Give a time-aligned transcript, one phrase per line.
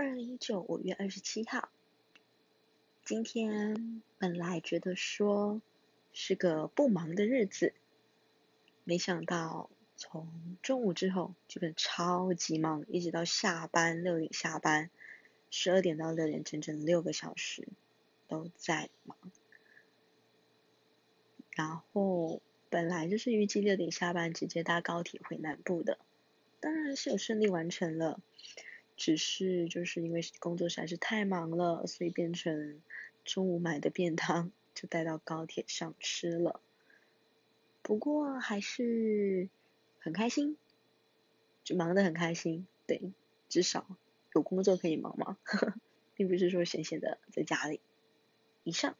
[0.00, 1.68] 二零一九五月二十七号，
[3.04, 5.60] 今天本来觉得说
[6.14, 7.74] 是个不忙的日子，
[8.84, 9.68] 没想到
[9.98, 14.88] 从中午之后就变超级忙，一直到下班六点下班，
[15.50, 17.68] 十二点到六点整整六个小时
[18.26, 19.18] 都在忙。
[21.50, 22.40] 然后
[22.70, 25.98] 本来就是预计六点下班直接搭高铁回南部的，
[26.58, 28.18] 当然是有顺利完成了。
[29.00, 32.82] 只是就是因为工作实在是太忙了，所以变成
[33.24, 36.60] 中午买的便当就带到高铁上吃了。
[37.80, 39.48] 不过还是
[40.00, 40.58] 很开心，
[41.64, 42.66] 就忙得很开心。
[42.86, 43.14] 对，
[43.48, 43.86] 至少
[44.34, 45.38] 有工作可以忙嘛，
[46.14, 47.80] 并不是说闲闲的在家里。
[48.64, 48.94] 以上。